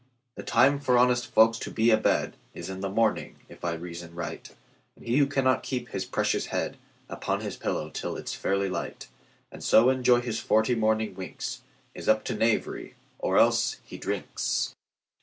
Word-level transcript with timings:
The 0.33 0.41
time 0.41 0.79
for 0.79 0.97
honest 0.97 1.27
folks 1.31 1.59
to 1.59 1.69
be 1.69 1.91
a 1.91 1.95
bedIs 1.95 2.71
in 2.71 2.79
the 2.81 2.89
morning, 2.89 3.35
if 3.47 3.63
I 3.63 3.73
reason 3.75 4.15
right; 4.15 4.49
And 4.95 5.05
he 5.05 5.17
who 5.17 5.27
cannot 5.27 5.61
keep 5.61 5.89
his 5.89 6.05
precious 6.05 6.47
headUpon 6.47 7.43
his 7.43 7.55
pillow 7.55 7.91
till 7.91 8.15
it 8.15 8.27
's 8.27 8.33
fairly 8.33 8.67
light, 8.67 9.09
And 9.51 9.63
so 9.63 9.91
enjoy 9.91 10.21
his 10.21 10.39
forty 10.39 10.73
morning 10.73 11.13
winks, 11.13 11.61
Is 11.93 12.09
up 12.09 12.23
to 12.23 12.33
knavery; 12.35 12.95
or 13.19 13.37
else—he 13.37 13.99
drinks! 13.99 14.73